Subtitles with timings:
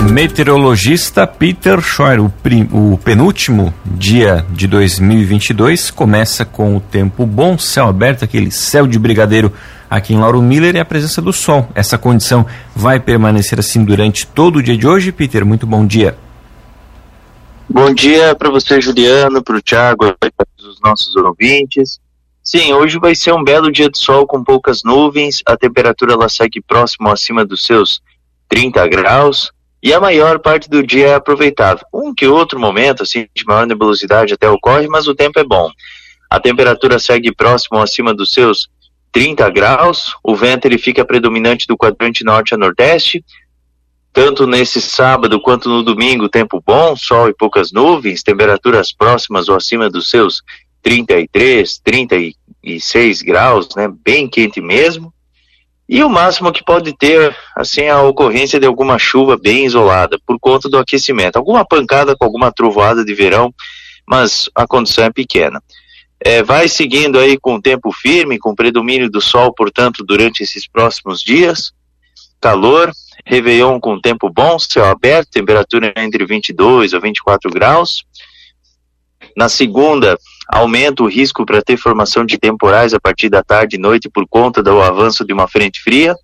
[0.00, 2.32] Meteorologista Peter Scheuer, o,
[2.72, 8.96] o, penúltimo dia de 2022 começa com o tempo bom, céu aberto, aquele céu de
[8.96, 9.52] brigadeiro
[9.90, 11.68] aqui em Lauro Miller e a presença do sol.
[11.74, 15.10] Essa condição vai permanecer assim durante todo o dia de hoje.
[15.10, 16.16] Peter, muito bom dia.
[17.68, 21.98] Bom dia para você, Juliano, para o Thiago, para os nossos ouvintes.
[22.42, 26.28] Sim, hoje vai ser um belo dia de sol com poucas nuvens, a temperatura ela
[26.28, 28.00] segue próximo acima dos seus
[28.48, 29.50] 30 graus
[29.82, 31.84] e a maior parte do dia é aproveitável.
[31.92, 35.70] Um que outro momento, assim, de maior nebulosidade até ocorre, mas o tempo é bom.
[36.30, 38.68] A temperatura segue próximo acima dos seus
[39.12, 43.24] 30 graus, o vento ele fica predominante do quadrante norte a nordeste,
[44.12, 49.56] tanto nesse sábado quanto no domingo, tempo bom, sol e poucas nuvens, temperaturas próximas ou
[49.56, 50.42] acima dos seus
[50.82, 55.12] 33, 36 graus, né, bem quente mesmo.
[55.88, 60.38] E o máximo que pode ter, assim, a ocorrência de alguma chuva bem isolada, por
[60.38, 61.36] conta do aquecimento.
[61.36, 63.54] Alguma pancada com alguma trovoada de verão,
[64.06, 65.62] mas a condição é pequena.
[66.20, 71.22] É, vai seguindo aí com tempo firme, com predomínio do sol, portanto, durante esses próximos
[71.22, 71.72] dias.
[72.40, 72.92] Calor,
[73.24, 78.04] Réveillon com tempo bom, céu aberto, temperatura entre 22 a 24 graus.
[79.36, 80.18] Na segunda,
[80.48, 84.26] aumenta o risco para ter formação de temporais a partir da tarde e noite por
[84.26, 86.14] conta do avanço de uma frente fria.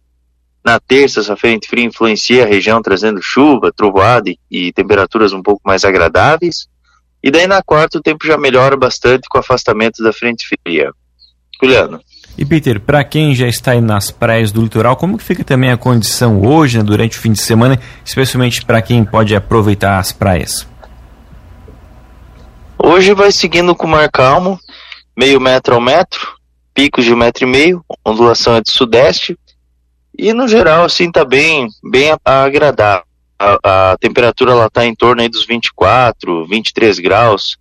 [0.64, 5.42] Na terça, essa frente fria influencia a região trazendo chuva, trovoada e, e temperaturas um
[5.42, 6.67] pouco mais agradáveis.
[7.22, 10.91] E daí na quarta o tempo já melhora bastante com o afastamento da frente fria.
[11.62, 12.00] Juliano.
[12.36, 15.70] E Peter, para quem já está aí nas praias do litoral, como que fica também
[15.70, 20.11] a condição hoje, né, durante o fim de semana, especialmente para quem pode aproveitar as
[20.13, 20.67] praias?
[22.86, 24.61] Hoje vai seguindo com mar calmo,
[25.17, 26.36] meio metro ao metro,
[26.74, 29.39] picos de um metro e meio, ondulação é de sudeste,
[30.17, 33.06] e no geral assim tá bem, bem agradável
[33.39, 37.56] a, a temperatura ela está em torno aí dos 24, 23 graus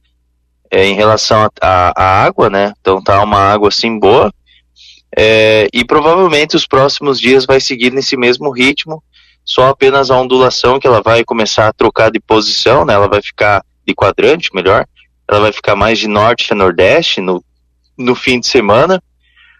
[0.69, 2.73] é, em relação à água, né?
[2.81, 4.29] Então tá uma água assim boa.
[5.15, 9.01] É, e provavelmente os próximos dias vai seguir nesse mesmo ritmo,
[9.45, 12.93] só apenas a ondulação que ela vai começar a trocar de posição, né?
[12.93, 14.85] Ela vai ficar de quadrante, melhor.
[15.33, 17.43] Ela vai ficar mais de norte a nordeste no,
[17.97, 19.01] no fim de semana.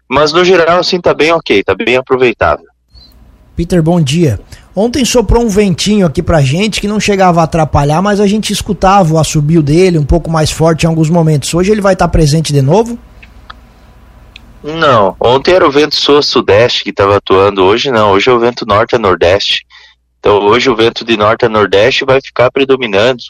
[0.07, 2.65] Mas no geral, assim, tá bem ok, tá bem aproveitável.
[3.55, 4.39] Peter, bom dia.
[4.75, 8.51] Ontem soprou um ventinho aqui pra gente que não chegava a atrapalhar, mas a gente
[8.51, 11.53] escutava o assobio dele um pouco mais forte em alguns momentos.
[11.53, 12.97] Hoje ele vai estar presente de novo?
[14.63, 18.65] Não, ontem era o vento sul-sudeste que estava atuando, hoje não, hoje é o vento
[18.65, 19.65] norte a nordeste.
[20.19, 23.21] Então hoje o vento de norte a nordeste vai ficar predominando,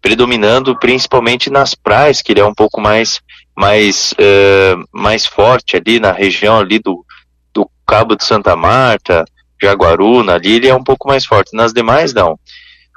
[0.00, 3.20] predominando principalmente nas praias, que ele é um pouco mais
[3.56, 7.04] mais uh, mais forte ali na região ali do,
[7.52, 9.24] do Cabo de Santa Marta,
[9.60, 11.54] Jaguaruna, ali ele é um pouco mais forte.
[11.54, 12.38] Nas demais, não.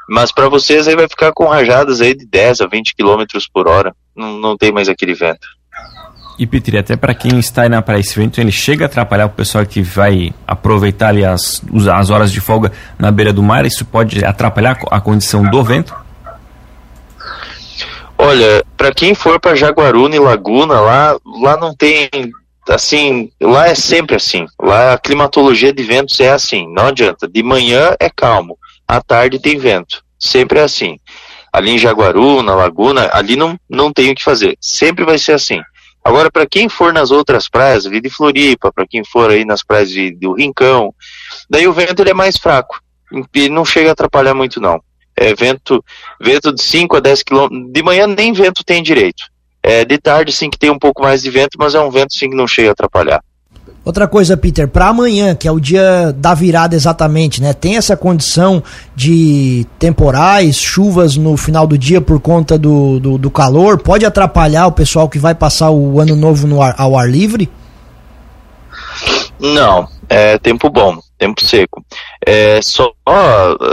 [0.08, 3.68] Mas para vocês aí vai ficar com rajadas aí de 10 a 20 km por
[3.68, 3.94] hora.
[4.16, 5.48] Não, não tem mais aquele vento.
[6.38, 9.28] E Petri, até para quem está aí na praia, esse vento ele chega a atrapalhar
[9.28, 11.62] o pessoal que vai aproveitar ali as,
[11.94, 13.66] as horas de folga na beira do mar.
[13.66, 15.96] Isso pode atrapalhar a condição do vento?
[18.18, 22.10] Olha, para quem for para Jaguaruna e Laguna, lá, lá não tem
[22.70, 24.46] assim, lá é sempre assim.
[24.62, 27.28] Lá a climatologia de ventos é assim, não adianta.
[27.28, 28.58] De manhã é calmo,
[28.88, 30.04] à tarde tem vento.
[30.20, 31.00] Sempre é assim.
[31.52, 34.58] Ali em Jaguaru, na Laguna, ali não, não tem o que fazer.
[34.60, 35.62] Sempre vai ser assim.
[36.04, 39.64] Agora, para quem for nas outras praias, ali de Floripa, para quem for aí nas
[39.64, 40.94] praias de, do Rincão,
[41.50, 42.82] daí o vento ele é mais fraco.
[43.34, 44.82] E não chega a atrapalhar muito, não.
[45.24, 45.84] É vento,
[46.20, 47.72] vento de 5 a 10 quilômetros.
[47.72, 49.24] De manhã nem vento tem direito.
[49.62, 52.14] É, de tarde sim que tem um pouco mais de vento, mas é um vento
[52.14, 53.24] sim que não chega a atrapalhar.
[53.86, 57.54] Outra coisa, Peter, para amanhã, que é o dia da virada exatamente, né?
[57.54, 58.64] Tem essa condição
[58.96, 63.78] de temporais, chuvas no final do dia por conta do, do, do calor?
[63.78, 67.50] Pode atrapalhar o pessoal que vai passar o ano novo no ar, ao ar livre?
[69.38, 71.84] Não, é tempo bom, tempo seco.
[72.26, 72.92] É só,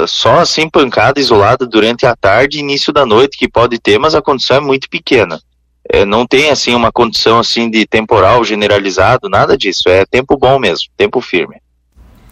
[0.06, 4.14] só assim pancada isolada durante a tarde e início da noite que pode ter, mas
[4.14, 5.38] a condição é muito pequena
[5.92, 9.88] é, não tem assim uma condição assim de temporal generalizado, nada disso.
[9.88, 11.56] É tempo bom mesmo, tempo firme.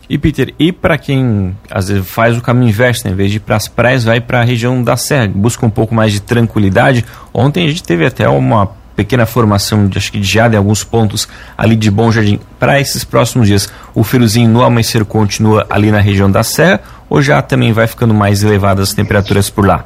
[0.09, 3.13] E Peter, e para quem às vezes faz o caminho inverso, né?
[3.13, 5.71] em vez de ir para as praias, vai para a região da serra, busca um
[5.71, 7.05] pouco mais de tranquilidade.
[7.35, 10.83] Ontem a gente teve até uma pequena formação de acho que de geada em alguns
[10.83, 13.73] pontos ali de Bom Jardim para esses próximos dias.
[13.95, 18.13] O friozinho no amanhecer continua ali na região da serra ou já também vai ficando
[18.13, 19.85] mais elevadas as temperaturas por lá?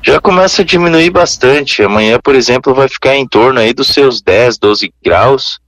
[0.00, 1.82] Já começa a diminuir bastante.
[1.82, 5.58] Amanhã, por exemplo, vai ficar em torno aí dos seus 10, 12 graus.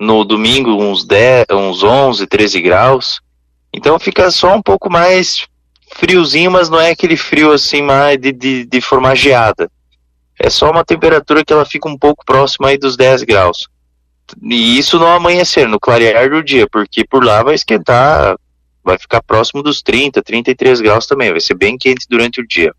[0.00, 3.20] No domingo, uns 10, uns 11, 13 graus.
[3.72, 5.46] Então fica só um pouco mais
[5.94, 9.70] friozinho, mas não é aquele frio assim mais de, de, de formar geada.
[10.44, 13.68] É só uma temperatura que ela fica um pouco próxima aí dos 10 graus.
[14.42, 18.34] E isso no amanhecer, no clarear do dia, porque por lá vai esquentar,
[18.82, 22.74] vai ficar próximo dos 30, 33 graus também, vai ser bem quente durante o dia.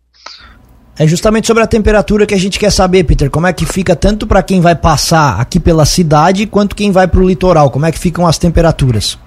[0.98, 3.30] É justamente sobre a temperatura que a gente quer saber, Peter.
[3.30, 7.08] Como é que fica tanto para quem vai passar aqui pela cidade quanto quem vai
[7.08, 7.70] para o litoral?
[7.70, 9.18] Como é que ficam as temperaturas?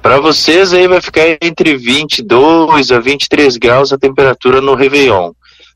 [0.00, 5.32] Para vocês aí vai ficar entre 22 a 23 graus a temperatura no Réveillon.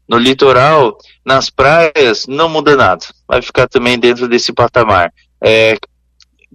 [0.09, 3.05] No litoral, nas praias, não muda nada.
[3.27, 5.13] Vai ficar também dentro desse patamar.
[5.43, 5.77] É,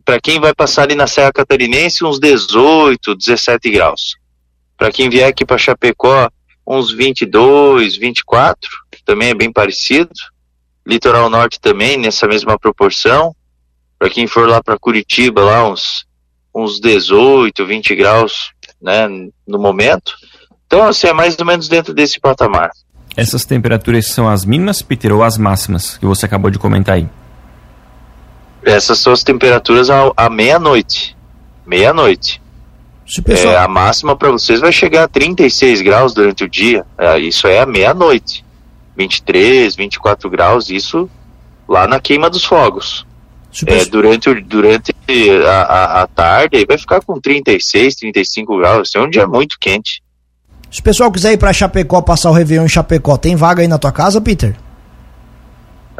[0.06, 4.16] para quem vai passar ali na Serra Catarinense, uns 18, 17 graus.
[4.78, 6.30] Para quem vier aqui para Chapecó,
[6.66, 8.70] uns 22, 24,
[9.04, 10.12] também é bem parecido.
[10.86, 13.36] Litoral Norte também, nessa mesma proporção.
[13.98, 16.06] Para quem for lá para Curitiba, lá uns,
[16.56, 18.52] uns 18, 20 graus,
[18.82, 19.08] né,
[19.48, 20.14] no momento.
[20.68, 22.70] Então, assim, é mais ou menos dentro desse patamar.
[23.20, 27.08] Essas temperaturas são as mínimas, Peter, ou as máximas que você acabou de comentar aí?
[28.64, 31.18] Essas são as temperaturas à, meia-noite.
[31.66, 32.42] Meia-noite.
[33.26, 33.54] Pessoal...
[33.54, 36.86] É, a máxima para vocês vai chegar a 36 graus durante o dia.
[36.98, 38.46] É, isso é à meia-noite.
[38.96, 41.10] 23, 24 graus, isso
[41.68, 43.06] lá na queima dos fogos.
[43.66, 44.96] É, durante durante
[45.46, 48.96] a, a, a, tarde vai ficar com 36, 35 graus.
[48.96, 50.02] É um dia muito quente.
[50.72, 53.68] Se o pessoal quiser ir para Chapecó passar o Réveillon em Chapecó, tem vaga aí
[53.68, 54.56] na tua casa, Peter?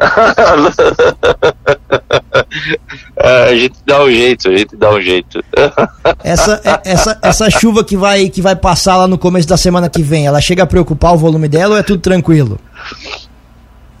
[3.18, 5.44] a gente dá um jeito, a gente dá um jeito.
[6.24, 9.90] essa, é, essa, essa chuva que vai, que vai passar lá no começo da semana
[9.90, 12.58] que vem, ela chega a preocupar o volume dela ou é tudo tranquilo?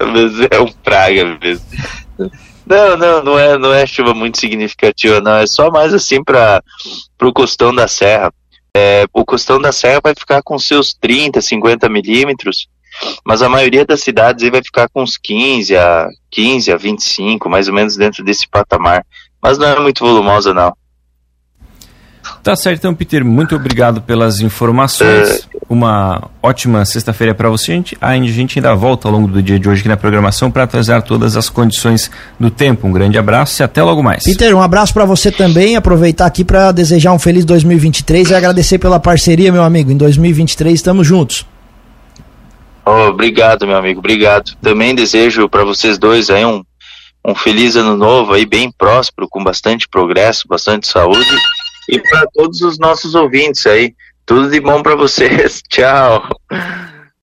[0.00, 1.64] mas é um praga mesmo.
[2.66, 5.36] Não, não, não é, não é chuva muito significativa, não.
[5.36, 6.62] É só mais assim para
[7.20, 8.32] o costão da serra.
[8.74, 12.68] É, o costão da serra vai ficar com seus 30, 50 milímetros,
[13.24, 17.68] mas a maioria das cidades vai ficar com uns 15 a 15 a 25, mais
[17.68, 19.04] ou menos dentro desse patamar.
[19.42, 20.74] Mas não é muito volumosa, não.
[22.42, 25.46] Tá certo, então, Peter, muito obrigado pelas informações.
[25.54, 25.60] É...
[25.68, 27.72] Uma ótima sexta-feira para você.
[27.72, 30.50] A gente, a gente ainda volta ao longo do dia de hoje aqui na programação
[30.50, 32.10] para atualizar todas as condições
[32.40, 32.88] do tempo.
[32.88, 34.24] Um grande abraço e até logo mais.
[34.24, 35.76] Peter, um abraço para você também.
[35.76, 39.92] Aproveitar aqui para desejar um feliz 2023 e agradecer pela parceria, meu amigo.
[39.92, 41.46] Em 2023 estamos juntos.
[42.84, 44.00] Oh, obrigado, meu amigo.
[44.00, 44.56] Obrigado.
[44.62, 46.64] Também desejo para vocês dois aí um,
[47.24, 51.28] um feliz ano novo aí, bem próspero, com bastante progresso, bastante saúde
[51.90, 53.94] e para todos os nossos ouvintes aí.
[54.24, 55.62] Tudo de bom para vocês.
[55.68, 56.28] Tchau.